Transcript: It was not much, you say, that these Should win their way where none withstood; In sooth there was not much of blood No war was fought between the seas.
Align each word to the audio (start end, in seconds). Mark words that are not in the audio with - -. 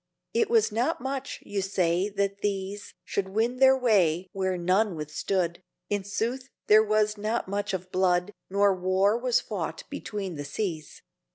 It 0.33 0.49
was 0.49 0.71
not 0.71 0.99
much, 0.99 1.43
you 1.45 1.61
say, 1.61 2.09
that 2.09 2.41
these 2.41 2.95
Should 3.05 3.29
win 3.29 3.57
their 3.57 3.77
way 3.77 4.29
where 4.33 4.57
none 4.57 4.95
withstood; 4.95 5.61
In 5.91 6.03
sooth 6.03 6.49
there 6.65 6.83
was 6.83 7.19
not 7.19 7.47
much 7.47 7.71
of 7.71 7.91
blood 7.91 8.33
No 8.49 8.73
war 8.73 9.15
was 9.15 9.39
fought 9.39 9.83
between 9.91 10.37
the 10.37 10.43
seas. 10.45 11.03